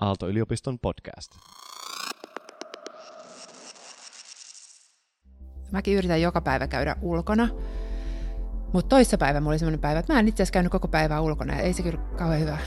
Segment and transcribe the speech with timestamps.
[0.00, 1.32] Aalto-yliopiston podcast.
[5.72, 7.48] Mäkin yritän joka päivä käydä ulkona.
[8.72, 11.20] Mutta toissa päivä mulla oli sellainen päivä, että mä en itse asiassa käynyt koko päivää
[11.20, 11.54] ulkona.
[11.54, 12.58] Ja ei se kyllä kauhean hyvä,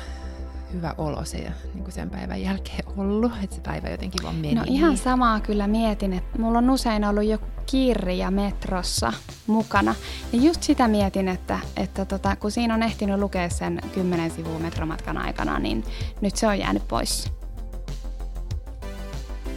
[0.74, 4.36] hyvä olo se ja niin kuin sen päivän jälkeen ollut, että se päivä jotenkin vaan
[4.36, 4.56] meni.
[4.56, 9.14] No ihan samaa kyllä mietin, että mulla on usein ollut joku kirja metrossa
[9.48, 9.96] mukana.
[10.34, 14.60] Ja just sitä mietin, että, että tota, kun siinä on ehtinyt lukea sen kymmenen sivua
[14.60, 15.84] metromatkan aikana, niin
[16.22, 17.32] nyt se on jäänyt pois.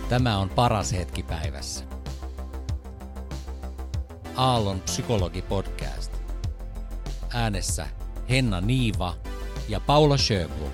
[0.09, 1.85] Tämä on paras hetki päivässä.
[4.37, 6.11] Aallon psykologi-podcast.
[7.35, 7.87] Äänessä
[8.31, 9.15] Henna Niiva
[9.69, 10.71] ja Paula Sjöblom.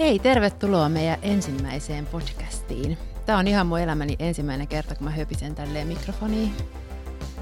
[0.00, 2.98] Hei, tervetuloa meidän ensimmäiseen podcastiin.
[3.26, 6.52] Tämä on ihan mun elämäni ensimmäinen kerta, kun mä höpisen tälleen mikrofoniin.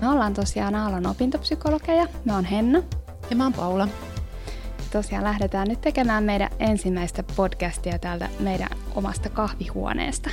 [0.00, 2.06] Me ollaan tosiaan Aallon opintopsykologeja.
[2.24, 2.82] Mä oon Henna.
[3.30, 3.88] Ja mä oon Paula.
[4.92, 10.30] Tosiaan lähdetään nyt tekemään meidän ensimmäistä podcastia täältä meidän omasta kahvihuoneesta.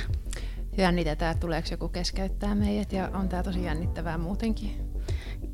[0.78, 4.85] Jännitetään, että tuleeko joku keskeyttää meidät ja on tää tosi jännittävää muutenkin.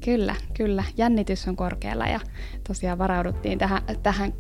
[0.05, 0.85] Kyllä, kyllä.
[0.97, 2.21] Jännitys on korkealla ja
[2.69, 4.33] tosiaan varauduttiin tähän, tähän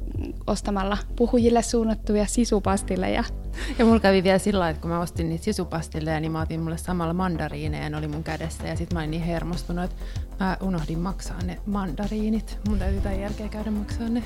[0.46, 3.24] ostamalla puhujille suunnattuja sisupastilleja.
[3.78, 6.78] Ja mulla kävi vielä sillä että kun mä ostin niitä sisupastilleja, niin mä otin mulle
[6.78, 8.66] samalla mandariineja, ne oli mun kädessä.
[8.66, 9.96] Ja sitten mä olin niin hermostunut, että
[10.40, 12.58] mä unohdin maksaa ne mandariinit.
[12.68, 14.22] Mun täytyy tämän jälkeen käydä maksaa ne.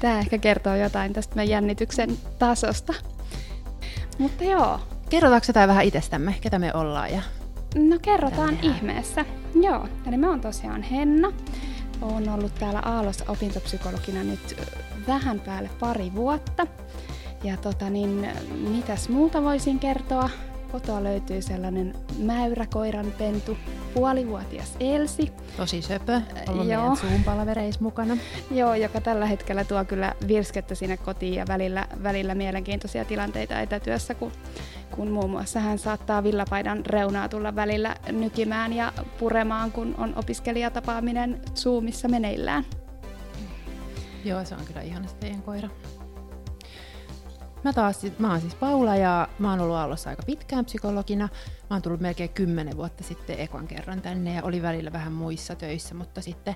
[0.00, 2.94] Tämä ehkä kertoo jotain tästä meidän jännityksen tasosta.
[4.18, 4.80] Mutta joo.
[5.10, 7.22] Kerrotaanko jotain vähän itsestämme, ketä me ollaan ja
[7.74, 9.24] No kerrotaan ihmeessä.
[9.62, 11.32] Joo, eli mä oon tosiaan Henna.
[12.02, 14.56] Oon ollut täällä Aallossa opintopsykologina nyt
[15.08, 16.66] vähän päälle pari vuotta.
[17.44, 18.28] Ja tota niin,
[18.70, 20.30] mitäs muuta voisin kertoa?
[20.72, 23.56] Kotoa löytyy sellainen mäyräkoiran pentu,
[23.94, 25.32] puolivuotias Elsi.
[25.56, 26.96] Tosi söpö, ollut Joo.
[27.02, 28.16] meidän mukana.
[28.50, 34.14] Joo, joka tällä hetkellä tuo kyllä virskettä sinne kotiin ja välillä, välillä mielenkiintoisia tilanteita etätyössä,
[34.14, 34.32] kun,
[34.90, 41.40] kun muun muassa hän saattaa villapaidan reunaa tulla välillä nykimään ja puremaan, kun on opiskelijatapaaminen
[41.54, 42.64] Zoomissa meneillään.
[44.24, 45.68] Joo, se on kyllä ihana teidän koira.
[47.64, 51.28] Mä, taas, mä oon siis Paula ja mä oon ollut Aallossa aika pitkään psykologina.
[51.70, 55.54] Mä oon tullut melkein kymmenen vuotta sitten ekan kerran tänne ja oli välillä vähän muissa
[55.54, 56.54] töissä, mutta sitten,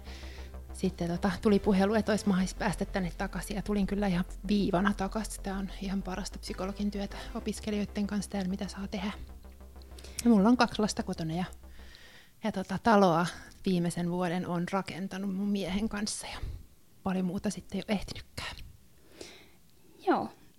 [0.72, 4.94] sitten tota, tuli puhelu, että olisi mahdollista päästä tänne takaisin ja tulin kyllä ihan viivana
[4.94, 5.42] takaisin.
[5.42, 9.12] Tämä on ihan parasta psykologin työtä opiskelijoiden kanssa täällä, mitä saa tehdä.
[10.24, 11.44] Ja mulla on kaksi lasta kotona ja,
[12.44, 13.26] ja tota, taloa
[13.66, 16.38] viimeisen vuoden on rakentanut mun miehen kanssa ja
[17.02, 18.51] paljon muuta sitten ei ole ehtinytkään.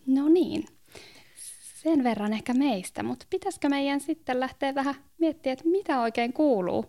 [0.07, 0.65] No niin,
[1.83, 6.85] sen verran ehkä meistä, mutta pitäisikö meidän sitten lähteä vähän miettimään, että mitä oikein kuuluu?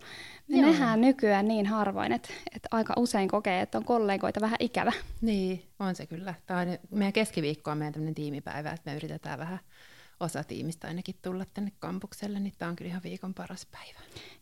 [0.48, 0.70] Me Joo.
[0.70, 4.92] nähdään nykyään niin harvoin, että, että aika usein kokee, että on kollegoita vähän ikävä.
[5.20, 6.34] Niin, on se kyllä.
[6.46, 9.58] Tämä on meidän keskiviikko on meidän tiimipäivä, että me yritetään vähän
[10.20, 13.98] osa tiimistä ainakin tulla tänne kampukselle, niin tämä on kyllä ihan viikon paras päivä.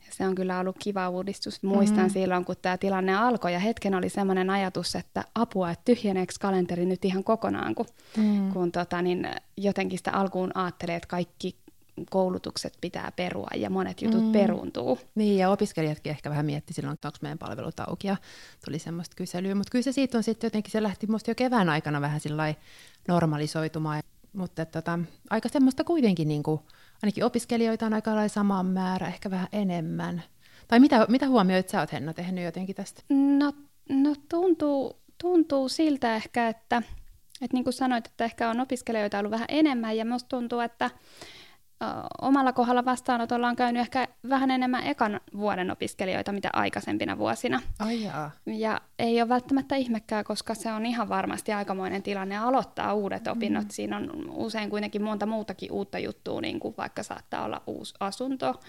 [0.06, 1.62] Ja se on kyllä ollut kiva uudistus.
[1.62, 2.10] Muistan mm.
[2.10, 6.86] silloin, kun tämä tilanne alkoi ja hetken oli sellainen ajatus, että apua, että tyhjeneekö kalenteri
[6.86, 8.52] nyt ihan kokonaan, kun, mm.
[8.52, 11.62] kun tota, niin jotenkin sitä alkuun ajattelee, että kaikki
[12.10, 14.32] koulutukset pitää perua ja monet jutut mm.
[14.32, 14.98] peruuntuu.
[15.14, 18.16] Niin, ja opiskelijatkin ehkä vähän mietti silloin, että onko meidän palvelut auki, ja
[18.64, 19.54] tuli semmoista kyselyä.
[19.54, 22.20] Mutta kyllä se siitä on sitten jotenkin, se lähti musta jo kevään aikana vähän
[23.08, 24.02] normalisoitumaan.
[24.32, 24.98] Mutta tota,
[25.30, 26.60] aika semmoista kuitenkin, niin kuin,
[27.02, 30.22] ainakin opiskelijoita on aika lailla sama määrä, ehkä vähän enemmän.
[30.68, 33.02] Tai mitä, mitä huomioit sä oot Henna tehnyt jotenkin tästä?
[33.08, 33.52] No,
[33.88, 36.82] no tuntuu, tuntuu siltä ehkä, että,
[37.42, 40.90] että niin kuin sanoit, että ehkä on opiskelijoita ollut vähän enemmän ja musta tuntuu, että
[42.20, 47.60] omalla kohdalla vastaanotolla on käynyt ehkä vähän enemmän ekan vuoden opiskelijoita, mitä aikaisempina vuosina.
[47.78, 48.30] Ai jaa.
[48.46, 53.32] Ja ei ole välttämättä ihmekkää, koska se on ihan varmasti aikamoinen tilanne aloittaa uudet mm.
[53.32, 53.70] opinnot.
[53.70, 58.60] Siinä on usein kuitenkin monta muutakin uutta juttua, niin kuin vaikka saattaa olla uusi asunto,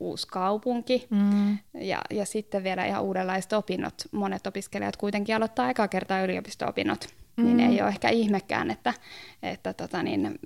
[0.00, 1.58] uusi kaupunki mm.
[1.74, 3.94] ja, ja sitten vielä ihan uudenlaiset opinnot.
[4.12, 7.82] Monet opiskelijat kuitenkin aloittaa eka kertaa yliopisto-opinnot niin ei mm.
[7.82, 8.94] ole ehkä ihmekään, että,
[9.42, 10.38] että tota niin,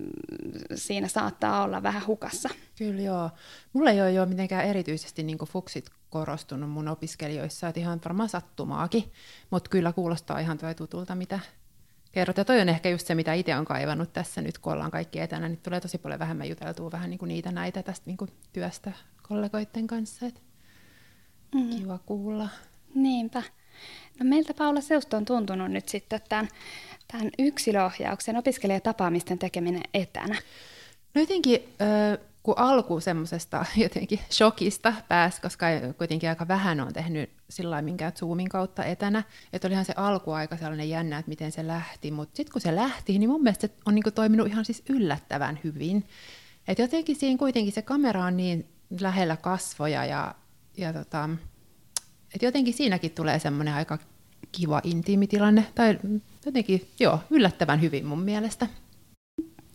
[0.74, 2.48] siinä saattaa olla vähän hukassa.
[2.78, 3.30] Kyllä joo.
[3.72, 9.12] Mulla ei ole jo mitenkään erityisesti niin fuksit korostunut mun opiskelijoissa, että ihan varmaan sattumaakin,
[9.50, 11.40] mutta kyllä kuulostaa ihan toi tutulta, mitä
[12.12, 12.36] kerrot.
[12.36, 15.20] Ja toi on ehkä just se, mitä itse on kaivannut tässä nyt, kun ollaan kaikki
[15.20, 18.30] etänä, niin tulee tosi paljon vähemmän juteltua vähän niin kuin niitä näitä tästä niin kuin
[18.52, 18.92] työstä
[19.22, 20.26] kollegoiden kanssa.
[20.26, 20.42] Et
[21.54, 21.70] mm.
[21.70, 22.48] Kiva kuulla.
[22.94, 23.42] Niinpä.
[24.20, 26.48] No meiltä Paula Seusto on tuntunut nyt sitten tämän,
[27.12, 30.36] tämän yksilöohjauksen opiskelijatapaamisten tekeminen etänä?
[31.14, 31.68] No jotenkin,
[32.42, 35.66] kun alku semmoisesta jotenkin shokista pääsi, koska
[35.98, 39.22] kuitenkin aika vähän on tehnyt sillä minkään Zoomin kautta etänä,
[39.52, 43.18] että olihan se alkuaika sellainen jännä, että miten se lähti, mutta sitten kun se lähti,
[43.18, 46.04] niin mun mielestä se on niinku toiminut ihan siis yllättävän hyvin.
[46.68, 48.68] Et jotenkin siinä kuitenkin se kamera on niin
[49.00, 50.34] lähellä kasvoja ja,
[50.76, 51.28] ja tota,
[52.34, 53.98] et jotenkin siinäkin tulee semmoinen aika
[54.52, 55.98] kiva intiimitilanne, tai
[56.46, 58.66] jotenkin joo, yllättävän hyvin mun mielestä.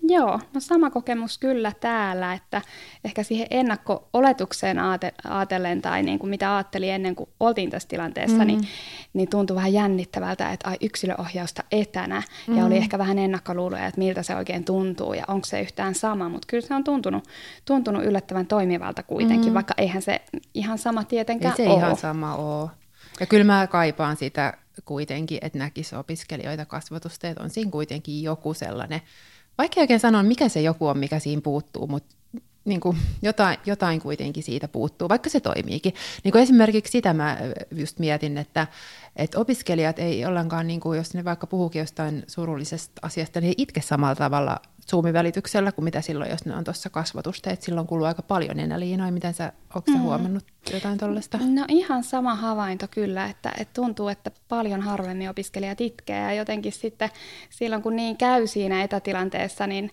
[0.07, 2.61] Joo, no sama kokemus kyllä täällä, että
[3.03, 8.47] ehkä siihen ennakko-oletukseen ajatellen tai niin kuin mitä ajattelin ennen kuin oltiin tässä tilanteessa, mm-hmm.
[8.47, 8.67] niin,
[9.13, 12.57] niin tuntui vähän jännittävältä, että ai yksilöohjausta etänä mm-hmm.
[12.57, 16.29] ja oli ehkä vähän ennakkoluuloja, että miltä se oikein tuntuu ja onko se yhtään sama,
[16.29, 17.23] mutta kyllä se on tuntunut,
[17.65, 19.53] tuntunut yllättävän toimivalta kuitenkin, mm-hmm.
[19.53, 20.21] vaikka eihän se
[20.53, 21.77] ihan sama tietenkään Ei se ole.
[21.77, 22.69] ihan sama ole.
[23.19, 24.53] Ja kyllä mä kaipaan sitä
[24.85, 29.01] kuitenkin, että näkisi opiskelijoita kasvatusta, että on siinä kuitenkin joku sellainen
[29.57, 32.15] vaikka oikein sanoa, mikä se joku on, mikä siinä puuttuu, mutta
[32.65, 35.93] niin kuin jotain, jotain kuitenkin siitä puuttuu, vaikka se toimiikin.
[36.23, 37.37] Niin kuin esimerkiksi sitä mä
[37.71, 38.67] just mietin, että,
[39.15, 43.55] että opiskelijat ei ollenkaan, niin kuin jos ne vaikka puhuukin jostain surullisesta asiasta, niin ei
[43.57, 44.59] itke samalla tavalla
[44.91, 47.49] Zoom-välityksellä kuin mitä silloin, jos ne on tuossa kasvatusta.
[47.49, 49.11] Että silloin kuluu aika paljon enää liinoja.
[49.11, 49.99] Miten sä, onko mm.
[49.99, 50.43] huomannut
[50.73, 51.37] jotain tuollaista?
[51.37, 56.19] No ihan sama havainto kyllä, että, että tuntuu, että paljon harvemmin opiskelijat itkee.
[56.19, 57.09] Ja jotenkin sitten
[57.49, 59.91] silloin, kun niin käy siinä etätilanteessa, niin,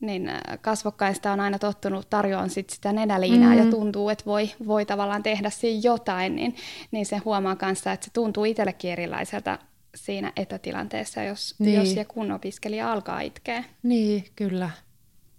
[0.00, 3.58] niin äh, kasvokkaista on aina tottunut tarjoamaan sit sitä nenäliinaa mm.
[3.58, 6.56] ja tuntuu, että voi, voi tavallaan tehdä siinä jotain, niin,
[6.90, 9.58] niin se huomaa kanssa, että se tuntuu itsellekin erilaiselta
[9.94, 11.78] siinä etätilanteessa, jos, niin.
[11.78, 13.64] jos ja kun opiskelija alkaa itkeä.
[13.82, 14.70] Niin, kyllä.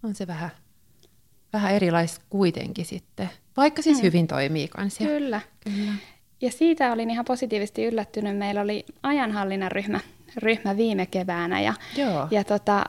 [0.04, 0.50] On se vähän,
[1.54, 4.04] vähän erilaista kuitenkin sitten, vaikka siis mm.
[4.04, 5.04] hyvin toimii kanssa.
[5.04, 5.42] Kyllä.
[5.64, 5.94] kyllä.
[6.42, 8.38] Ja siitä olin ihan positiivisesti yllättynyt.
[8.38, 10.00] Meillä oli ajanhallinnan ryhmä,
[10.38, 12.28] ryhmä viime keväänä ja, Joo.
[12.32, 12.86] ja tota,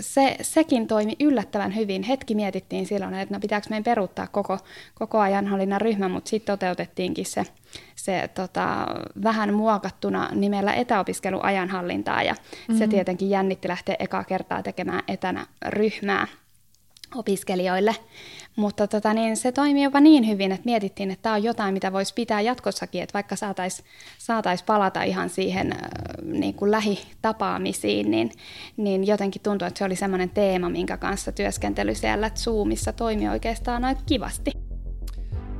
[0.00, 2.02] se, sekin toimi yllättävän hyvin.
[2.02, 4.58] Hetki mietittiin silloin, että no pitääkö meidän peruuttaa koko,
[4.94, 7.44] koko ajanhallinnan ryhmä, mutta sitten toteutettiinkin se,
[7.96, 8.86] se tota,
[9.22, 12.78] vähän muokattuna nimellä etäopiskeluajanhallintaa ja mm-hmm.
[12.78, 16.26] se tietenkin jännitti lähteä ekaa kertaa tekemään etänä ryhmää
[17.18, 17.96] opiskelijoille.
[18.56, 21.92] Mutta tota, niin se toimii jopa niin hyvin, että mietittiin, että tämä on jotain, mitä
[21.92, 25.78] voisi pitää jatkossakin, että vaikka saataisiin saatais palata ihan siihen äh,
[26.22, 28.30] niin kuin lähitapaamisiin, niin,
[28.76, 33.84] niin jotenkin tuntuu, että se oli semmoinen teema, minkä kanssa työskentely siellä Zoomissa toimi oikeastaan
[33.84, 34.52] aika kivasti.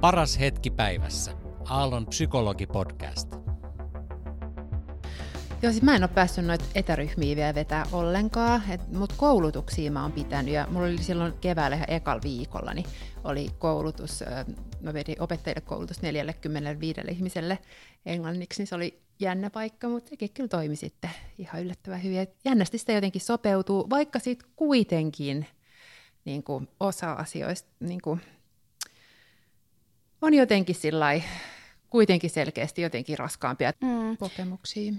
[0.01, 1.33] Paras hetki päivässä.
[1.65, 3.35] Aallon psykologipodcast.
[5.67, 10.13] Joo, siis mä en ole päässyt noita etäryhmiä vielä vetää ollenkaan, mutta koulutuksia mä oon
[10.13, 12.87] pitänyt ja mulla oli silloin keväällä ihan ekal viikolla, niin
[13.25, 14.25] oli koulutus,
[14.81, 17.59] mä vedin opettajille koulutus 45 ihmiselle
[18.07, 22.27] englanniksi, niin se oli jännä paikka, mutta sekin kyllä toimi sitten ihan yllättävän hyvin.
[22.45, 25.47] Jännästi sitä jotenkin sopeutuu, vaikka sitten kuitenkin
[26.25, 28.21] niin kuin osa asioista niin kuin,
[30.23, 31.21] on jotenkin sillä
[31.91, 34.17] kuitenkin selkeästi jotenkin raskaampia mm.
[34.17, 34.93] kokemuksia.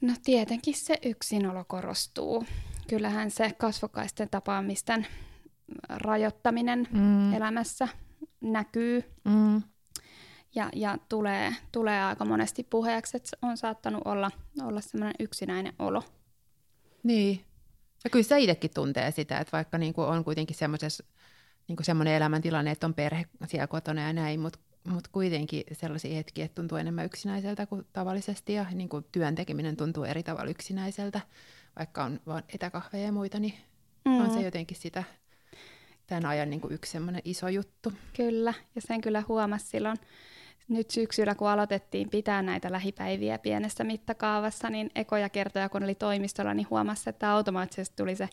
[0.00, 2.44] No tietenkin se yksinolo korostuu.
[2.88, 5.06] Kyllähän se kasvokkaisten tapaamisten
[5.88, 7.32] rajoittaminen mm.
[7.32, 7.88] elämässä
[8.40, 9.62] näkyy mm.
[10.54, 14.30] ja, ja tulee, tulee aika monesti puheeksi, että on saattanut olla,
[14.62, 16.02] olla semmoinen yksinäinen olo.
[17.02, 17.44] Niin.
[18.04, 21.04] Ja kyllä se itsekin tuntee sitä, että vaikka niin kuin on kuitenkin semmoisessa
[21.68, 26.44] niin semmoinen elämäntilanne, että on perhe siellä kotona ja näin, mutta mutta kuitenkin sellaisia hetkiä,
[26.44, 31.20] että tuntuu enemmän yksinäiseltä kuin tavallisesti ja niin kuin työn tekeminen tuntuu eri tavalla yksinäiseltä,
[31.78, 33.54] vaikka on vain etäkahveja ja muita, niin
[34.04, 34.20] mm.
[34.20, 35.04] on se jotenkin sitä
[36.06, 37.92] tämän ajan niin kuin yksi iso juttu.
[38.16, 39.98] Kyllä, ja sen kyllä huomasi silloin
[40.70, 46.54] nyt syksyllä, kun aloitettiin pitää näitä lähipäiviä pienessä mittakaavassa, niin ekoja kertoja, kun oli toimistolla,
[46.54, 48.28] niin huomasi, että automaattisesti tuli se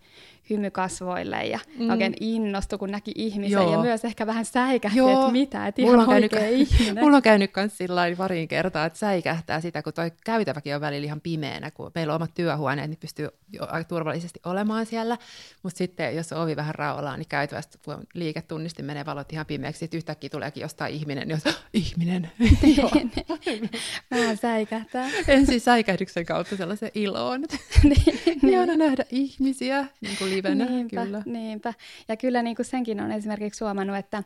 [0.49, 1.89] hymy kasvoille ja mm.
[1.89, 3.71] oikein innostui, kun näki ihmisen Joo.
[3.71, 5.19] ja myös ehkä vähän säikähti, Joo.
[5.19, 7.03] että mitä, että ihan mulla on käynyt, ihminen.
[7.03, 11.05] Mulla on käynyt myös sillä pariin kertaa, että säikähtää sitä, kun toi käytäväkin on välillä
[11.05, 13.29] ihan pimeänä, kun meillä on omat työhuoneet, niin pystyy
[13.59, 15.17] aika turvallisesti olemaan siellä,
[15.63, 17.77] mutta sitten jos ovi vähän raolaa, niin käytävästä
[18.13, 23.69] liiketunnisti menee valot ihan pimeäksi, sitten yhtäkkiä tuleekin jostain ihminen, jos ihminen, niin.
[24.11, 25.09] Vähän säikähtää.
[25.27, 27.41] Ensin säikähdyksen kautta sellaisen iloon.
[27.83, 28.79] niin, niin.
[28.79, 30.65] nähdä ihmisiä niin kuin livenä.
[30.65, 31.23] Niinpä, kyllä.
[31.25, 31.73] niinpä.
[32.07, 34.23] Ja kyllä niin kuin senkin on esimerkiksi huomannut, että,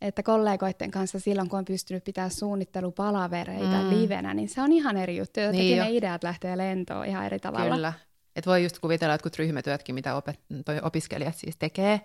[0.00, 3.90] että kollegoiden kanssa silloin, kun on pystynyt pitää suunnittelupalavereita mm.
[3.90, 5.40] livenä, niin se on ihan eri juttu.
[5.40, 5.96] Jotenkin niin ne jo.
[5.96, 7.74] ideat lähtee lentoon ihan eri tavalla.
[7.74, 7.92] Kyllä.
[8.36, 12.00] Et voi just kuvitella että ryhmätyötkin, mitä opet- toi opiskelijat siis tekee,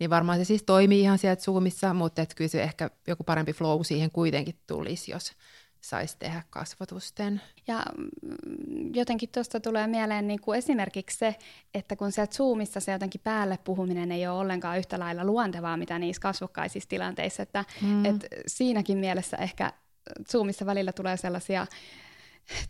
[0.00, 3.52] niin varmaan se siis toimii ihan sieltä Zoomissa, mutta et kyllä se ehkä joku parempi
[3.52, 5.32] flow siihen kuitenkin tulisi, jos
[5.80, 7.40] saisi tehdä kasvotusten.
[7.66, 11.36] Ja mm, jotenkin tuosta tulee mieleen niin kuin esimerkiksi se,
[11.74, 15.98] että kun sieltä Zoomissa se jotenkin päälle puhuminen ei ole ollenkaan yhtä lailla luontevaa, mitä
[15.98, 18.04] niissä kasvokkaisissa tilanteissa, että mm.
[18.04, 19.72] et siinäkin mielessä ehkä
[20.32, 21.66] Zoomissa välillä tulee sellaisia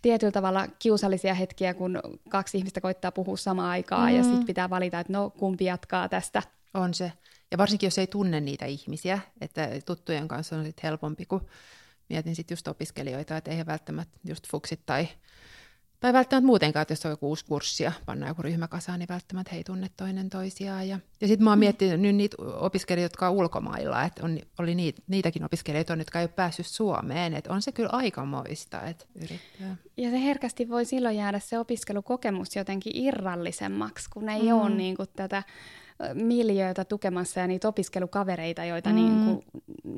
[0.02, 4.16] tietyllä tavalla kiusallisia hetkiä, kun kaksi ihmistä koittaa puhua samaan aikaan mm.
[4.16, 6.42] ja sitten pitää valita, että no kumpi jatkaa tästä.
[6.74, 7.12] On se.
[7.50, 11.46] Ja varsinkin, jos ei tunne niitä ihmisiä, että tuttujen kanssa on sitten helpompi, kun
[12.08, 15.08] mietin sitten just opiskelijoita, että eihän välttämättä just fuksit tai,
[16.00, 19.08] tai välttämättä muutenkaan, että jos on joku uusi kurssi ja pannaan joku ryhmä kasaan, niin
[19.08, 20.88] välttämättä he ei tunne toinen toisiaan.
[20.88, 21.60] Ja, ja sitten mä oon mm.
[21.60, 26.24] miettinyt nyt niitä opiskelijoita, jotka on ulkomailla, että on, oli niitä, niitäkin opiskelijoita, jotka ei
[26.24, 29.76] ole päässyt Suomeen, että on se kyllä aikamoista, että yrittää.
[29.96, 34.52] Ja se herkästi voi silloin jäädä se opiskelukokemus jotenkin irrallisemmaksi, kun ei mm.
[34.52, 35.42] ole niin kuin tätä
[36.14, 38.94] miljöötä tukemassa ja niitä opiskelukavereita, joita mm.
[38.94, 39.44] niin kuin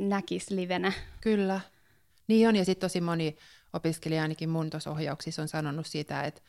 [0.09, 0.93] näkisi livenä.
[1.21, 1.61] Kyllä.
[2.29, 3.37] Niin on, ja sitten tosi moni
[3.73, 6.43] opiskelija, ainakin mun tuossa ohjauksissa, on sanonut sitä, että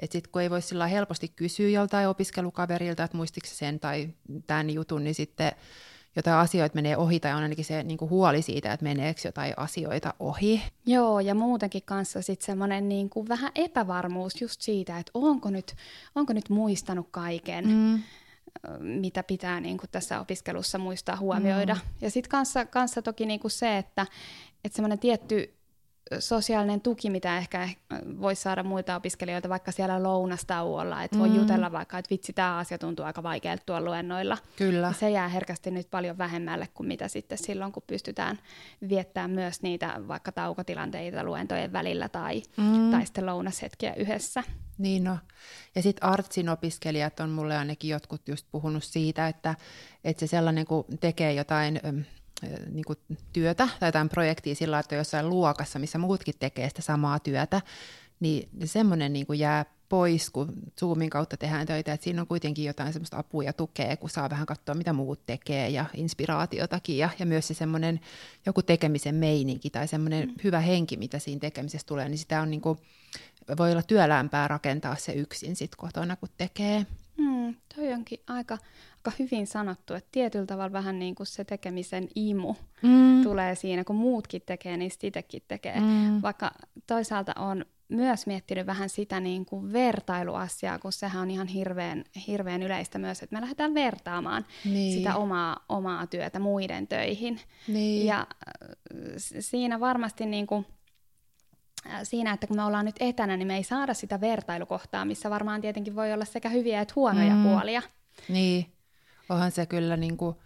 [0.00, 4.08] että sitten kun ei voi sillä helposti kysyä joltain opiskelukaverilta, että muistiko sen tai
[4.46, 5.52] tämän jutun, niin sitten
[6.16, 9.54] jotain asioita menee ohi, tai on ainakin se niin kuin huoli siitä, että meneekö jotain
[9.56, 10.62] asioita ohi.
[10.86, 15.74] Joo, ja muutenkin kanssa sitten semmoinen niin kuin vähän epävarmuus just siitä, että onko nyt,
[16.14, 17.68] onko nyt muistanut kaiken.
[17.68, 18.02] Mm
[18.78, 21.74] mitä pitää niin kuin tässä opiskelussa muistaa huomioida.
[21.74, 21.80] Mm.
[22.00, 24.06] Ja sitten kanssa, kanssa toki niin kuin se, että,
[24.64, 25.59] että semmoinen tietty
[26.18, 27.68] sosiaalinen tuki, mitä ehkä
[28.20, 31.36] voisi saada muilta opiskelijoilta vaikka siellä lounastauolla, että voi mm.
[31.36, 34.38] jutella vaikka, että vitsi, tämä asia tuntuu aika vaikealta tuolla luennoilla.
[34.56, 34.86] Kyllä.
[34.86, 38.38] Ja se jää herkästi nyt paljon vähemmälle kuin mitä sitten silloin, kun pystytään
[38.88, 42.90] viettämään myös niitä vaikka taukotilanteita luentojen välillä tai, mm.
[42.90, 44.42] tai sitten lounashetkiä yhdessä.
[44.78, 45.18] Niin no.
[45.74, 49.54] Ja sitten artsin opiskelijat on mulle ainakin jotkut just puhunut siitä, että,
[50.04, 51.80] että se sellainen, kun tekee jotain
[52.70, 52.98] niin kuin
[53.32, 57.62] työtä tai jotain projektia sillä että jossain luokassa, missä muutkin tekee sitä samaa työtä,
[58.20, 62.92] niin semmoinen niin jää pois, kun Zoomin kautta tehdään töitä, että siinä on kuitenkin jotain
[62.92, 67.26] semmoista apua ja tukea, kun saa vähän katsoa, mitä muut tekee ja inspiraatiotakin ja, ja
[67.26, 68.00] myös se semmoinen
[68.46, 70.34] joku tekemisen meininki tai semmoinen mm.
[70.44, 72.78] hyvä henki, mitä siinä tekemisessä tulee, niin sitä on niin kuin,
[73.58, 76.86] voi olla työlämpää rakentaa se yksin sit kotona, kun tekee.
[77.16, 78.58] Mm, toi onkin aika,
[79.00, 83.22] aika hyvin sanottu, että tietyllä tavalla vähän niin kuin se tekemisen imu mm.
[83.22, 85.80] tulee siinä, kun muutkin tekee, niin itsekin tekee.
[85.80, 86.22] Mm.
[86.22, 86.50] Vaikka
[86.86, 92.62] toisaalta on myös miettinyt vähän sitä niin kuin vertailuasiaa, kun sehän on ihan hirveän, hirveän
[92.62, 94.92] yleistä myös, että me lähdetään vertaamaan niin.
[94.92, 97.40] sitä omaa, omaa työtä muiden töihin.
[97.68, 98.06] Niin.
[98.06, 98.76] Ja äh,
[99.40, 100.66] siinä varmasti niin kuin,
[101.86, 105.30] äh, siinä, että kun me ollaan nyt etänä, niin me ei saada sitä vertailukohtaa, missä
[105.30, 107.42] varmaan tietenkin voi olla sekä hyviä että huonoja mm.
[107.42, 107.82] puolia.
[108.28, 108.66] Niin,
[109.30, 110.36] onhan se kyllä niin kuin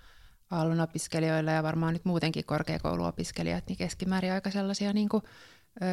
[0.51, 5.23] Aallon opiskelijoilla ja varmaan nyt muutenkin korkeakouluopiskelijat, niin keskimäärin aika sellaisia niin kuin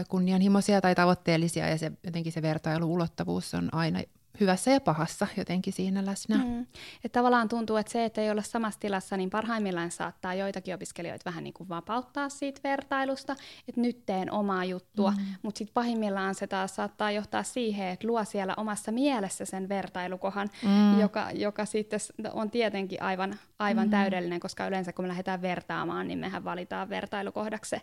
[0.09, 1.69] kunnianhimoisia tai tavoitteellisia.
[1.69, 4.01] Ja se, jotenkin se vertailuulottavuus on aina
[4.41, 6.37] hyvässä ja pahassa jotenkin siinä läsnä.
[6.37, 6.65] Mm.
[7.03, 11.25] Et tavallaan tuntuu, että se, että ei olla samassa tilassa, niin parhaimmillaan saattaa joitakin opiskelijoita
[11.25, 13.35] vähän niin kuin vapauttaa siitä vertailusta,
[13.67, 15.25] että nyt teen omaa juttua, mm.
[15.41, 20.49] mutta sitten pahimmillaan se taas saattaa johtaa siihen, että luo siellä omassa mielessä sen vertailukohan,
[20.63, 20.99] mm.
[20.99, 21.99] joka, joka sitten
[22.33, 23.91] on tietenkin aivan, aivan mm.
[23.91, 27.81] täydellinen, koska yleensä kun me lähdetään vertaamaan, niin mehän valitaan vertailukohdaksi se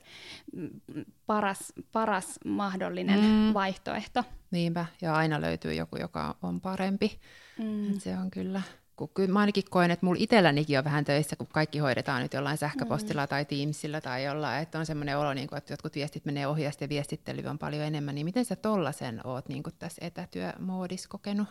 [1.27, 3.55] paras, paras mahdollinen mm.
[3.55, 4.25] vaihtoehto.
[4.51, 7.19] Niinpä, ja aina löytyy joku, joka on parempi.
[7.59, 7.99] Mm.
[8.01, 8.63] se on kyllä,
[8.97, 12.33] kun kyllä mä ainakin koen, että mulla itsellänikin on vähän töissä, kun kaikki hoidetaan nyt
[12.33, 13.29] jollain sähköpostilla mm.
[13.29, 16.63] tai Teamsilla tai jollain, että on semmoinen olo, niin kuin, että jotkut viestit menee ohi
[16.63, 21.09] ja sitten viestittely on paljon enemmän, niin miten sä tollasen oot niin kuin tässä etätyömoodissa
[21.09, 21.49] kokenut?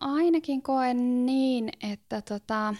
[0.00, 2.74] Ainakin koen niin, että tota,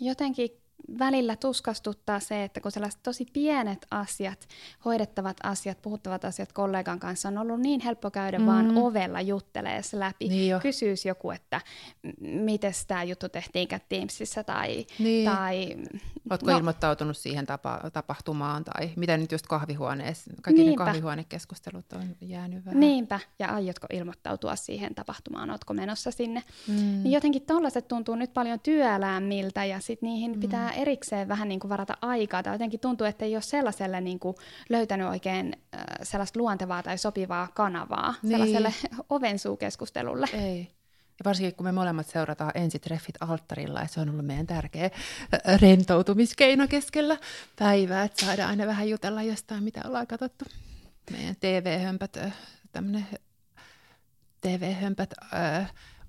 [0.00, 0.63] jotenkin
[0.98, 4.48] välillä tuskastuttaa se, että kun sellaiset tosi pienet asiat,
[4.84, 8.46] hoidettavat asiat, puhuttavat asiat kollegan kanssa on ollut niin helppo käydä mm.
[8.46, 10.28] vaan ovella juttelee läpi.
[10.28, 11.60] Niin Kysyisi joku, että
[12.20, 14.86] miten tämä juttu tehtiin Teamsissa tai...
[14.98, 15.30] Niin.
[15.30, 15.76] tai
[16.30, 20.84] Oletko no, ilmoittautunut siihen tapa, tapahtumaan tai mitä nyt just kahvihuoneessa, kaikki niinpä.
[20.84, 22.80] ne kahvihuonekeskustelut on jäänyt vähän.
[22.80, 26.42] Niinpä, ja aiotko ilmoittautua siihen tapahtumaan, oletko menossa sinne.
[26.68, 26.74] Mm.
[26.74, 30.40] Niin jotenkin tollaiset tuntuu nyt paljon työlämmiltä ja sitten niihin mm.
[30.40, 34.18] pitää erikseen vähän niin kuin varata aikaa, tai jotenkin tuntuu, että ei ole sellaiselle niin
[34.18, 34.36] kuin
[34.68, 38.30] löytänyt oikein äh, sellaista luontevaa tai sopivaa kanavaa niin.
[38.30, 38.74] sellaiselle
[39.10, 40.28] ovensuukeskustelulle.
[40.32, 40.68] Ei.
[41.18, 44.90] Ja varsinkin kun me molemmat seurataan ensitreffit alttarilla, että se on ollut meidän tärkeä
[45.60, 47.16] rentoutumiskeino keskellä
[47.58, 50.44] päivää, että saadaan aina vähän jutella jostain, mitä ollaan katsottu.
[51.10, 52.18] Meidän TV-hömpät,
[52.72, 53.06] tämmöinen
[54.40, 55.14] TV-hömpät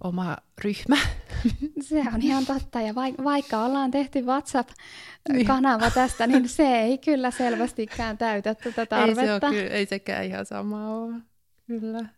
[0.04, 0.98] oma ryhmä.
[1.90, 8.18] Se on ihan totta, ja vaikka ollaan tehty WhatsApp-kanava tästä, niin se ei kyllä selvästikään
[8.18, 9.22] täytä tätä tarvetta.
[9.22, 11.16] Ei, se ole, kyllä, ei sekään ihan sama ole,
[11.68, 12.10] kyllä.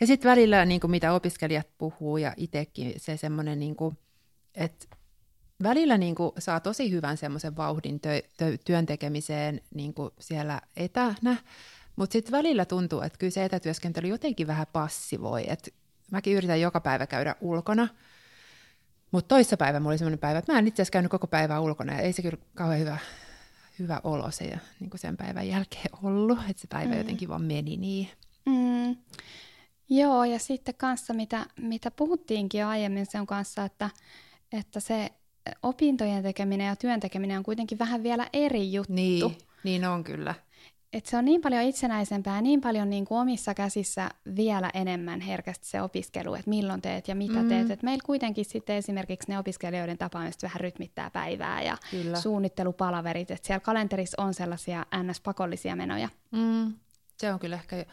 [0.00, 3.98] Ja sitten välillä, niin kuin mitä opiskelijat puhuu ja itsekin se semmoinen, niin kuin,
[4.54, 4.86] että
[5.62, 10.60] välillä niin kuin, saa tosi hyvän semmoisen vauhdin tö, tö, työn tekemiseen niin kuin siellä
[10.76, 11.36] etänä,
[11.96, 15.44] mutta sitten välillä tuntuu, että kyllä se etätyöskentely jotenkin vähän passivoi.
[15.50, 15.74] Et
[16.10, 17.88] mäkin yritän joka päivä käydä ulkona,
[19.10, 21.92] mutta toissapäivä mulla oli semmoinen päivä, että mä en itse asiassa käynyt koko päivää ulkona,
[21.92, 22.98] ja ei se kyllä kauhean hyvä,
[23.78, 26.98] hyvä olo se niin kuin sen päivän jälkeen ollut, että se päivä mm.
[26.98, 28.08] jotenkin vaan meni niin.
[28.46, 28.96] Mm.
[29.90, 33.90] Joo, ja sitten kanssa, mitä, mitä puhuttiinkin jo aiemmin sen kanssa, että,
[34.52, 35.10] että se
[35.62, 38.92] opintojen tekeminen ja työn tekeminen on kuitenkin vähän vielä eri juttu.
[38.92, 40.34] Niin, niin on kyllä.
[40.92, 45.20] Et se on niin paljon itsenäisempää ja niin paljon niin kuin omissa käsissä vielä enemmän
[45.20, 47.48] herkästi se opiskelu, että milloin teet ja mitä mm.
[47.48, 47.70] teet.
[47.70, 52.20] Et meillä kuitenkin sitten esimerkiksi ne opiskelijoiden tapaamiset vähän rytmittää päivää ja Kyllä.
[52.20, 56.08] suunnittelupalaverit, että siellä kalenterissa on sellaisia ns-pakollisia menoja.
[56.30, 56.74] Mm.
[57.16, 57.84] Se on kyllä ehkä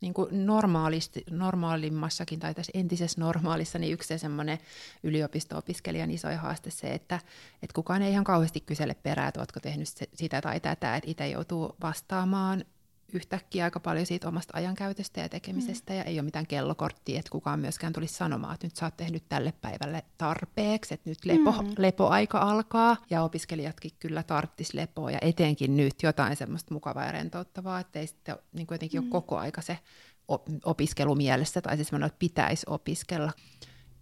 [0.00, 4.58] niin kuin normaalisti, normaalimmassakin tai tässä entisessä normaalissa, niin yksi semmoinen
[5.02, 7.20] yliopisto-opiskelijan iso haaste se, että,
[7.62, 11.28] että kukaan ei ihan kauheasti kysele perää, että oletko tehnyt sitä tai tätä, että itse
[11.28, 12.64] joutuu vastaamaan
[13.12, 15.98] yhtäkkiä aika paljon siitä omasta ajankäytöstä ja tekemisestä, mm.
[15.98, 19.28] ja ei ole mitään kellokorttia, että kukaan myöskään tulisi sanomaan, että nyt sä oot tehnyt
[19.28, 21.68] tälle päivälle tarpeeksi, että nyt lepo, mm.
[21.78, 27.80] lepoaika alkaa, ja opiskelijatkin kyllä tarttis lepoa, ja etenkin nyt jotain semmoista mukavaa ja rentouttavaa,
[27.80, 29.04] että ei sitten niin kuitenkin mm.
[29.04, 29.78] ole koko aika se
[30.64, 33.32] opiskelu mielessä, tai siis että pitäisi opiskella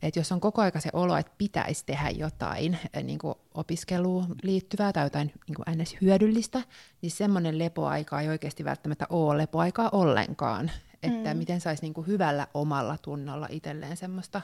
[0.02, 4.36] että jos on koko aika se olo, että pitäisi tehdä jotain eh, niin kuin opiskeluun
[4.42, 5.96] liittyvää tai jotain niin kuin ns.
[6.00, 6.62] hyödyllistä,
[7.02, 10.70] niin semmoinen lepoaika ei oikeasti välttämättä ole lepoaikaa ollenkaan.
[11.02, 11.38] Että mm.
[11.38, 14.42] miten saisi niin kuin hyvällä omalla tunnolla itselleen semmoista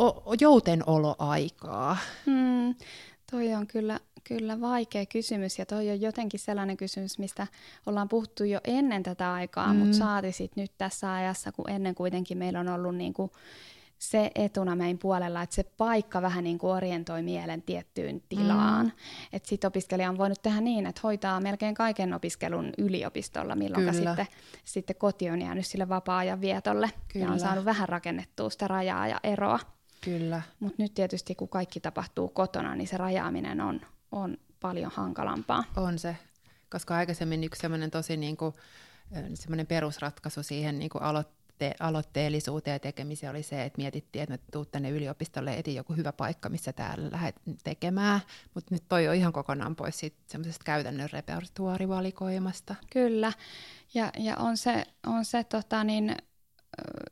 [0.00, 1.96] o- joutenoloaikaa.
[2.26, 2.74] Mm.
[3.32, 7.46] Toi on kyllä, kyllä vaikea kysymys ja toi on jotenkin sellainen kysymys, mistä
[7.86, 9.78] ollaan puhuttu jo ennen tätä aikaa, mm.
[9.78, 13.30] mutta saati sit nyt tässä ajassa, kun ennen kuitenkin meillä on ollut niin kuin
[13.98, 18.86] se etuna meidän puolella, että se paikka vähän niin kuin orientoi mielen tiettyyn tilaan.
[18.86, 18.92] Mm.
[19.32, 24.26] Että sitten opiskelija on voinut tehdä niin, että hoitaa melkein kaiken opiskelun yliopistolla, milloin sitten,
[24.64, 27.26] sitten koti on jäänyt sille vapaa-ajan vietolle Kyllä.
[27.26, 29.58] ja on saanut vähän rakennettua sitä rajaa ja eroa.
[30.04, 30.42] Kyllä.
[30.60, 33.80] Mutta nyt tietysti kun kaikki tapahtuu kotona, niin se rajaaminen on,
[34.12, 35.64] on paljon hankalampaa.
[35.76, 36.16] On se,
[36.70, 38.54] koska aikaisemmin yksi semmoinen tosi niin kuin,
[39.34, 44.70] semmoinen perusratkaisu siihen niin kuin aloitte, aloitteellisuuteen ja tekemiseen oli se, että mietittiin, että tuut
[44.70, 48.20] tänne yliopistolle etin joku hyvä paikka, missä täällä lähdet tekemään,
[48.54, 52.74] mutta nyt toi on ihan kokonaan pois siitä semmoisesta käytännön repertuaarivalikoimasta.
[52.92, 53.32] Kyllä,
[53.94, 56.16] ja, ja on se, on se tota niin,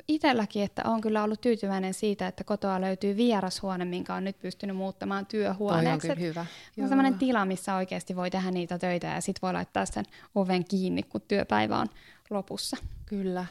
[0.08, 4.76] itselläkin, että on kyllä ollut tyytyväinen siitä, että kotoa löytyy vierashuone, minkä on nyt pystynyt
[4.76, 6.08] muuttamaan työhuoneeksi.
[6.08, 6.46] Toi on hyvä.
[6.82, 10.64] On sellainen tila, missä oikeasti voi tehdä niitä töitä ja sitten voi laittaa sen oven
[10.64, 11.86] kiinni, kun työpäivä on
[12.30, 12.76] lopussa.
[13.06, 13.46] Kyllä.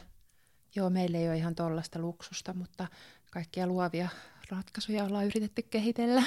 [0.76, 2.86] Joo, meillä ei ole ihan tollasta luksusta, mutta
[3.30, 4.08] kaikkia luovia
[4.50, 6.22] ratkaisuja ollaan yritetty kehitellä.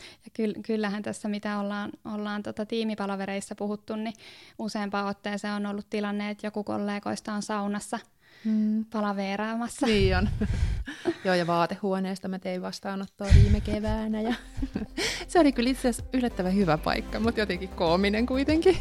[0.00, 4.14] Ja kyllähän tässä, mitä ollaan, ollaan tota tiimipalavereissa puhuttu, niin
[4.58, 7.98] useampaan otteeseen on ollut tilanne, että joku kollegoista on saunassa–
[8.44, 8.84] mm.
[8.84, 9.86] palaveeraamassa.
[9.86, 10.28] Niin on.
[11.24, 14.20] Joo, ja vaatehuoneesta mä tein vastaanottoa viime keväänä.
[14.20, 14.34] Ja
[15.28, 18.76] se oli kyllä itse asiassa yllättävän hyvä paikka, mutta jotenkin koominen kuitenkin.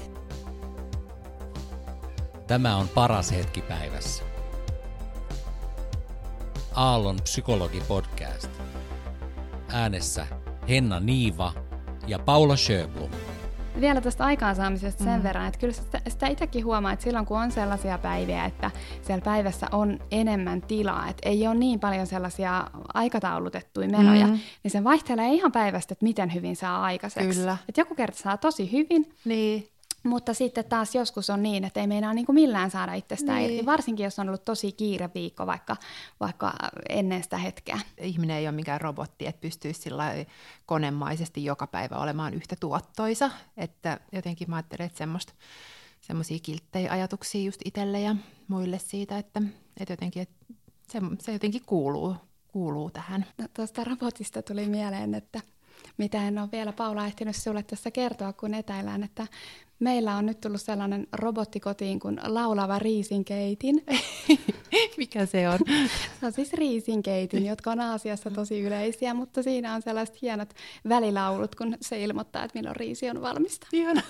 [2.47, 4.23] Tämä on paras hetki päivässä.
[6.75, 8.49] Aallon psykologi-podcast.
[9.73, 10.27] Äänessä
[10.69, 11.53] Henna Niiva
[12.07, 13.11] ja Paula Sjöblom
[13.81, 15.23] vielä tästä aikaansaamisesta sen mm.
[15.23, 19.23] verran, että kyllä sitä, sitä itsekin huomaa, että silloin kun on sellaisia päiviä, että siellä
[19.23, 24.39] päivässä on enemmän tilaa, että ei ole niin paljon sellaisia aikataulutettuja menoja, mm.
[24.63, 27.39] niin se vaihtelee ihan päivästä, että miten hyvin saa aikaiseksi.
[27.39, 27.57] Kyllä.
[27.69, 29.67] Että joku kerta saa tosi hyvin, niin.
[30.03, 33.51] Mutta sitten taas joskus on niin, että ei meinaa niin kuin millään saada itsestään niin.
[33.51, 35.75] irti, varsinkin jos on ollut tosi kiire viikko vaikka,
[36.19, 36.53] vaikka
[36.89, 37.79] ennen sitä hetkeä.
[37.97, 40.13] Ihminen ei ole mikään robotti, että pystyisi sillä
[40.65, 43.31] konemaisesti joka päivä olemaan yhtä tuottoisa.
[43.57, 45.33] Että jotenkin mä ajattelen, että semmoista
[46.01, 48.15] semmoisia kilttejä ajatuksia just itselle ja
[48.47, 49.41] muille siitä, että,
[49.79, 50.45] että jotenkin, että
[50.87, 52.15] se, se jotenkin kuuluu,
[52.47, 53.25] kuuluu tähän.
[53.37, 55.41] No, tuosta robotista tuli mieleen, että
[55.97, 59.27] mitä en ole vielä Paula ehtinyt sinulle tässä kertoa, kun etäillään, että
[59.79, 63.85] meillä on nyt tullut sellainen robotti kotiin kuin laulava riisinkeitin.
[64.97, 65.59] Mikä se on?
[66.19, 70.53] se on siis riisinkeitin, jotka on Aasiassa tosi yleisiä, mutta siinä on sellaiset hienot
[70.89, 73.67] välilaulut, kun se ilmoittaa, että milloin riisi on valmista.
[73.71, 74.01] Hieno.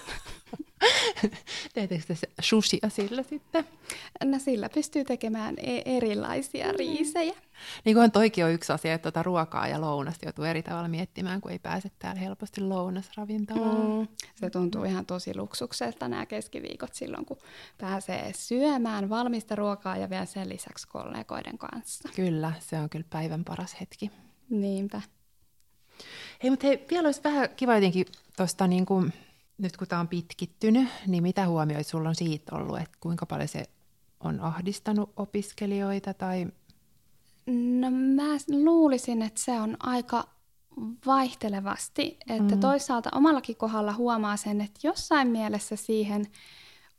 [1.73, 3.65] Teettekö te sushia sillä sitten?
[4.23, 6.77] No sillä pystyy tekemään e- erilaisia mm.
[6.77, 7.33] riisejä.
[7.85, 11.41] Niin kuin toikin on yksi asia, että tuota ruokaa ja lounasta joutuu eri tavalla miettimään,
[11.41, 13.99] kun ei pääse täällä helposti lounasravintolaan.
[13.99, 14.07] Mm.
[14.35, 17.37] Se tuntuu ihan tosi luksukselta nämä keskiviikot silloin, kun
[17.77, 22.09] pääsee syömään valmista ruokaa ja vielä sen lisäksi kollegoiden kanssa.
[22.15, 24.11] Kyllä, se on kyllä päivän paras hetki.
[24.49, 25.01] Niinpä.
[26.43, 28.05] Hei, mutta hei, vielä olisi vähän kiva jotenkin
[28.37, 29.13] tuosta niin kuin
[29.59, 33.47] nyt kun tämä on pitkittynyt, niin mitä huomioita sulla on siitä ollut, että kuinka paljon
[33.47, 33.63] se
[34.19, 36.47] on ahdistanut opiskelijoita tai...
[37.79, 40.23] No mä luulisin, että se on aika
[41.05, 42.59] vaihtelevasti, että mm.
[42.59, 46.25] toisaalta omallakin kohdalla huomaa sen, että jossain mielessä siihen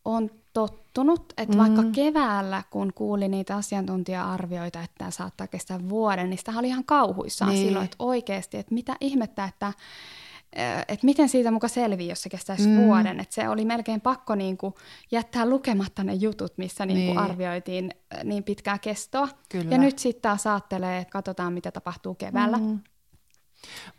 [0.05, 1.59] on tottunut, että mm.
[1.59, 6.85] vaikka keväällä, kun kuuli niitä asiantuntija-arvioita, että tämä saattaa kestää vuoden, niin sitä oli ihan
[6.85, 7.67] kauhuissaan niin.
[7.67, 9.73] silloin, että oikeasti, että mitä ihmettä, että
[10.89, 12.77] että miten siitä muka selvii, jos se kestäisi mm.
[12.77, 13.21] vuoden.
[13.21, 14.75] Että se oli melkein pakko niin kuin
[15.11, 17.31] jättää lukematta ne jutut, missä niin kuin niin.
[17.31, 17.91] arvioitiin
[18.25, 19.29] niin pitkää kestoa.
[19.49, 19.71] Kyllä.
[19.71, 22.57] Ja nyt sitten taas ajattelee, että katsotaan, mitä tapahtuu keväällä.
[22.57, 22.81] Mm.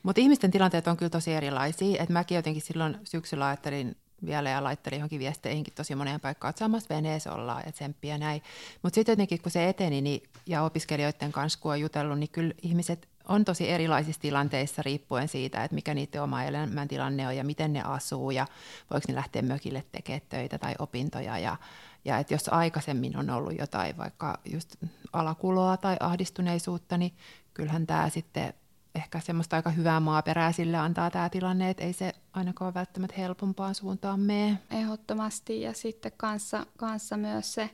[0.03, 2.03] Mutta ihmisten tilanteet on kyllä tosi erilaisia.
[2.03, 6.59] Et mäkin jotenkin silloin syksyllä ajattelin vielä ja laittelin johonkin viesteihinkin tosi moneen paikkaan, että
[6.59, 8.41] samassa veneessä ollaan ja tsemppiä näin.
[8.83, 12.53] Mutta sitten jotenkin kun se eteni niin, ja opiskelijoiden kanssa kun on jutellut, niin kyllä
[12.61, 17.73] ihmiset on tosi erilaisissa tilanteissa riippuen siitä, että mikä niiden oma elämäntilanne on ja miten
[17.73, 18.47] ne asuu ja
[18.91, 21.57] voiko ne lähteä mökille tekemään töitä tai opintoja ja,
[22.05, 24.75] ja että jos aikaisemmin on ollut jotain vaikka just
[25.13, 27.13] alakuloa tai ahdistuneisuutta, niin
[27.53, 28.53] kyllähän tämä sitten
[28.95, 33.75] ehkä semmoista aika hyvää maaperää sille antaa tämä tilanne, että ei se ainakaan välttämättä helpompaan
[33.75, 34.57] suuntaan mene.
[34.71, 37.69] Ehdottomasti ja sitten kanssa, kanssa myös se,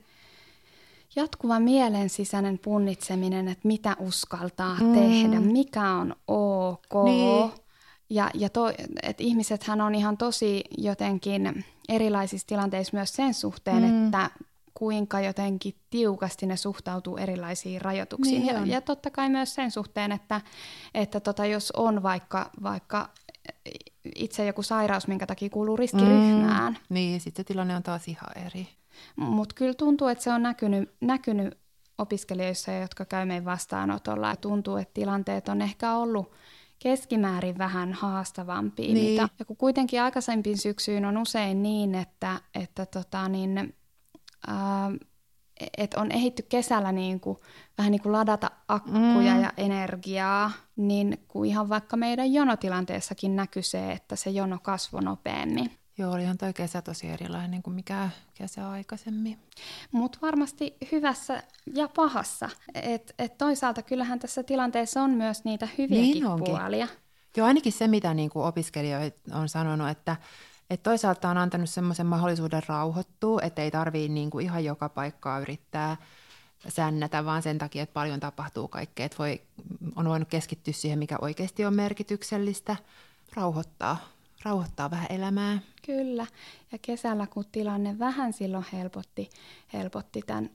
[1.17, 4.93] jatkuva mielen sisäinen punnitseminen, että mitä uskaltaa mm.
[4.93, 7.05] tehdä, mikä on ok.
[7.05, 7.51] Niin.
[8.09, 8.69] Ja, ja to,
[9.03, 14.05] että ihmisethän on ihan tosi jotenkin erilaisissa tilanteissa myös sen suhteen, mm.
[14.05, 14.29] että
[14.73, 18.41] kuinka jotenkin tiukasti ne suhtautuu erilaisiin rajoituksiin.
[18.41, 20.41] Niin ja, ja totta kai myös sen suhteen, että,
[20.93, 23.09] että tota, jos on vaikka, vaikka
[24.15, 26.73] itse joku sairaus, minkä takia kuuluu riskiryhmään.
[26.73, 26.93] Mm.
[26.93, 28.67] Niin, sitten tilanne on taas ihan eri.
[29.15, 31.57] Mutta kyllä tuntuu, että se on näkynyt, näkynyt
[31.97, 34.29] opiskelijoissa, jotka käy meidän vastaanotolla.
[34.29, 36.31] Ja tuntuu, että tilanteet on ehkä ollut
[36.79, 38.93] keskimäärin vähän haastavampia.
[38.93, 39.11] Niin.
[39.11, 43.75] Mitä, ja kun kuitenkin aikaisempiin syksyyn on usein niin, että, että tota niin,
[44.47, 44.91] ää,
[45.77, 47.37] et on ehitty kesällä niin kuin,
[47.77, 49.41] vähän niin kuin ladata akkuja mm.
[49.41, 55.71] ja energiaa, niin kuin ihan vaikka meidän jonotilanteessakin näkyy se, että se jono kasvoi nopeammin.
[55.97, 59.39] Joo, olihan toi kesä tosi erilainen kuin mikä kesä aikaisemmin.
[59.91, 62.49] Mutta varmasti hyvässä ja pahassa.
[62.75, 66.87] Et, et toisaalta kyllähän tässä tilanteessa on myös niitä hyviäkin niin puolia.
[67.37, 70.15] Joo, ainakin se, mitä niin kuin opiskelijoit on sanonut, että
[70.69, 75.39] et toisaalta on antanut semmoisen mahdollisuuden rauhoittua, että ei tarvii niin kuin ihan joka paikkaa
[75.39, 75.97] yrittää
[76.67, 79.05] sännätä, vaan sen takia, että paljon tapahtuu kaikkea.
[79.05, 79.41] Että voi,
[79.95, 82.75] on voinut keskittyä siihen, mikä oikeasti on merkityksellistä,
[83.35, 84.16] rauhoittaa
[84.47, 85.59] rauhoittaa vähän elämää.
[85.85, 86.25] Kyllä,
[86.71, 89.29] ja kesällä kun tilanne vähän silloin helpotti,
[89.73, 90.49] helpotti tämän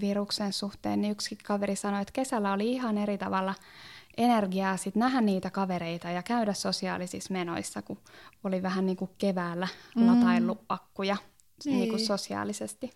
[0.00, 3.54] viruksen suhteen, niin yksi kaveri sanoi, että kesällä oli ihan eri tavalla
[4.16, 7.98] energiaa sit nähdä niitä kavereita ja käydä sosiaalisissa menoissa, kun
[8.44, 10.06] oli vähän niin kuin keväällä mm.
[10.06, 11.16] lataillut akkuja
[11.64, 11.78] niin.
[11.78, 12.90] Niin kuin sosiaalisesti.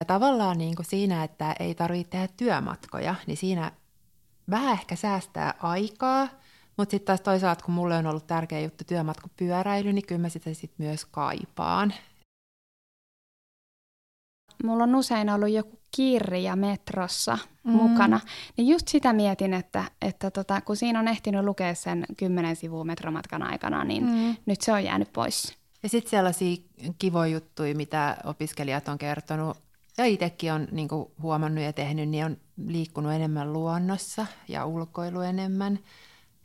[0.00, 3.72] Ja tavallaan niin kuin siinä, että ei tarvitse tehdä työmatkoja, niin siinä
[4.50, 6.28] vähän ehkä säästää aikaa–
[6.76, 10.54] mutta sitten taas toisaalta, kun mulle on ollut tärkeä juttu työmatkapyöräily, niin kyllä mä sitä
[10.54, 11.94] sitten myös kaipaan.
[14.64, 17.72] Mulla on usein ollut joku kirja metrossa mm.
[17.72, 18.20] mukana,
[18.56, 22.84] niin just sitä mietin, että, että tota, kun siinä on ehtinyt lukea sen kymmenen sivua
[22.84, 24.36] metromatkan aikana, niin mm.
[24.46, 25.58] nyt se on jäänyt pois.
[25.82, 26.56] Ja sitten sellaisia
[26.98, 29.56] kivoja juttuja, mitä opiskelijat on kertonut,
[29.98, 30.88] ja itsekin on niin
[31.22, 35.78] huomannut ja tehnyt, niin on liikkunut enemmän luonnossa ja ulkoilu enemmän.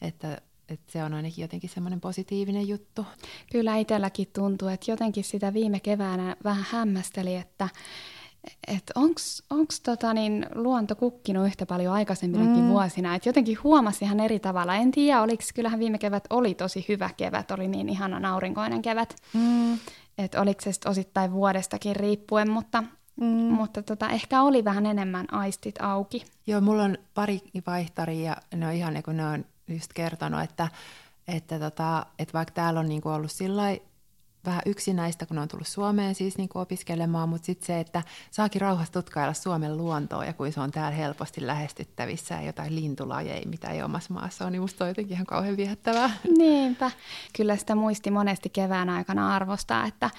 [0.01, 3.05] Että, että se on ainakin jotenkin semmoinen positiivinen juttu.
[3.51, 7.69] Kyllä itselläkin tuntuu, että jotenkin sitä viime keväänä vähän hämmästeli, että
[8.67, 8.93] että
[9.49, 12.69] onko tota niin, luonto kukkinut yhtä paljon aikaisemminakin mm.
[12.69, 13.15] vuosina.
[13.15, 14.75] Et jotenkin huomasi ihan eri tavalla.
[14.75, 19.15] En tiedä, oliko, kyllähän viime kevät oli tosi hyvä kevät, oli niin ihana aurinkoinen kevät.
[19.33, 19.79] Mm.
[20.17, 22.83] Että oliko se osittain vuodestakin riippuen, mutta,
[23.15, 23.27] mm.
[23.27, 26.25] mutta tota, ehkä oli vähän enemmän aistit auki.
[26.47, 30.67] Joo, mulla on pari vaihtaria ja ne on ihan kun ne on just kertonut, että,
[31.27, 33.63] että, tota, että vaikka täällä on niinku ollut sillä
[34.45, 38.61] vähän yksinäistä, kun on tullut Suomeen siis niin kuin opiskelemaan, mutta sitten se, että saakin
[38.61, 43.69] rauhassa tutkailla Suomen luontoa ja kuin se on täällä helposti lähestyttävissä ja jotain lintulajeja, mitä
[43.69, 46.09] ei omassa maassa on, niin musta on jotenkin ihan kauhean viehättävää.
[46.37, 46.91] Niinpä.
[47.37, 50.09] Kyllä sitä muisti monesti kevään aikana arvostaa, että,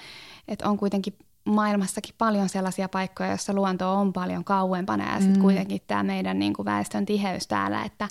[0.47, 1.13] että on kuitenkin
[1.45, 5.41] maailmassakin paljon sellaisia paikkoja, joissa luonto on paljon kauempana ja sitten mm.
[5.41, 8.07] kuitenkin tämä meidän niin kuin väestön tiheys täällä, että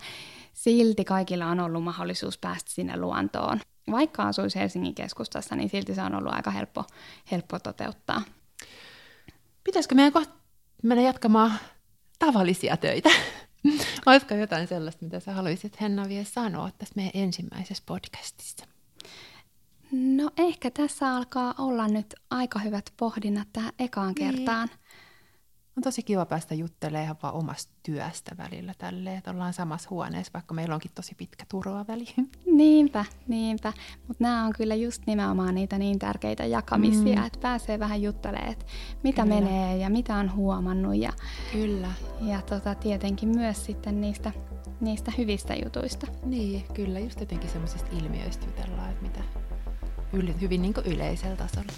[0.52, 3.60] silti kaikilla on ollut mahdollisuus päästä sinne luontoon.
[3.90, 6.84] Vaikka asuisi Helsingin keskustassa, niin silti se on ollut aika helppo,
[7.30, 8.22] helppo toteuttaa.
[9.64, 10.34] Pitäisikö meidän kohta
[10.82, 11.52] mennä jatkamaan
[12.18, 13.10] tavallisia töitä?
[14.06, 18.66] Olisiko jotain sellaista, mitä sä haluaisit Henna vielä sanoa tässä meidän ensimmäisessä podcastissa?
[19.92, 24.36] No ehkä tässä alkaa olla nyt aika hyvät pohdinnat tähän ekaan niin.
[24.36, 24.68] kertaan.
[25.80, 30.30] On tosi kiva päästä juttelemaan ihan vaan omasta työstä välillä tälleen, että ollaan samassa huoneessa,
[30.34, 32.04] vaikka meillä onkin tosi pitkä turvaväli.
[32.46, 33.72] Niinpä, niinpä.
[34.08, 37.26] Mutta nämä on kyllä just nimenomaan niitä niin tärkeitä jakamisia, mm.
[37.26, 38.64] että pääsee vähän juttelemaan, että
[39.02, 39.34] mitä kyllä.
[39.34, 40.96] menee ja mitä on huomannut.
[40.96, 41.12] Ja,
[41.52, 41.92] kyllä.
[42.20, 44.32] Ja tota, tietenkin myös sitten niistä,
[44.80, 46.06] niistä hyvistä jutuista.
[46.24, 46.98] Niin, kyllä.
[46.98, 49.20] Just jotenkin semmoisista ilmiöistä jutellaan, että mitä
[50.12, 51.72] yl, hyvin niin yleisellä tasolla.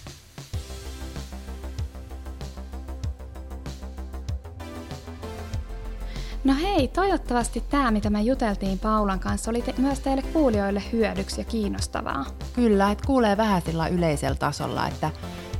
[6.44, 11.40] No hei, toivottavasti tämä, mitä me juteltiin Paulan kanssa, oli te- myös teille kuulijoille hyödyksi
[11.40, 12.26] ja kiinnostavaa.
[12.52, 15.10] Kyllä, että kuulee vähän sillä yleisellä tasolla, että,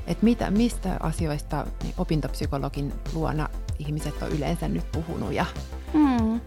[0.07, 5.33] että mitä, mistä asioista niin opintopsykologin luona ihmiset on yleensä nyt puhunut.
[5.33, 5.47] Ja...
[5.93, 6.41] Mm.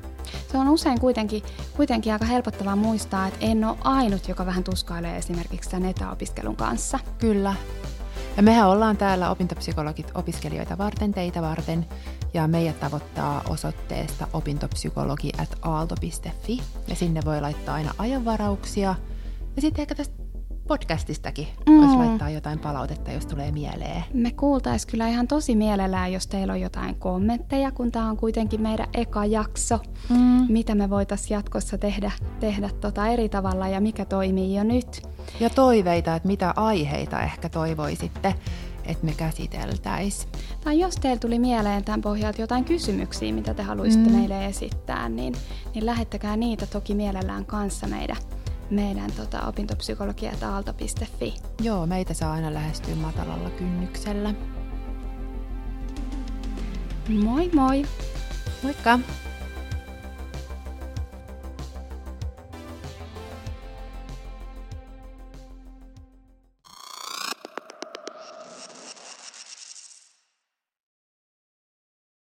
[0.51, 1.43] Se on usein kuitenkin,
[1.75, 6.99] kuitenkin aika helpottavaa muistaa, että en ole ainut, joka vähän tuskailee esimerkiksi tämän etäopiskelun kanssa.
[7.17, 7.53] Kyllä.
[8.37, 11.85] Ja mehän ollaan täällä opintopsykologit opiskelijoita varten, teitä varten,
[12.33, 18.95] ja meidät tavoittaa osoitteesta opintopsykologi.aalto.fi, ja sinne voi laittaa aina ajanvarauksia.
[19.55, 20.24] Ja sitten ehkä tästä
[20.67, 21.77] podcastistakin mm.
[21.77, 24.03] voisi laittaa jotain palautetta, jos tulee mieleen.
[24.13, 28.61] Me kuultaisiin kyllä ihan tosi mielellään, jos teillä on jotain kommentteja, kun tämä on kuitenkin
[28.61, 29.79] meidän eka jakso.
[30.09, 30.45] Mm.
[30.49, 35.01] Mitä me voitaisiin jatkossa tehdä, tehdä tota eri tavalla ja mikä toimii jo nyt.
[35.39, 38.35] Ja toiveita, että mitä aiheita ehkä toivoisitte
[38.85, 40.31] että me käsiteltäisiin.
[40.63, 44.15] Tai jos teillä tuli mieleen tämän pohjalta jotain kysymyksiä, mitä te haluaisitte mm.
[44.15, 45.33] meille esittää, niin,
[45.73, 48.17] niin lähettäkää niitä toki mielellään kanssa meidän
[48.69, 51.33] meidän tota, opintopsykologia.aalto.fi.
[51.61, 54.33] Joo, meitä saa aina lähestyä matalalla kynnyksellä.
[57.23, 57.85] Moi moi!
[58.63, 58.99] Moikka!